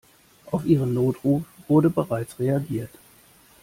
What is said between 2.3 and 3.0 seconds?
reagiert.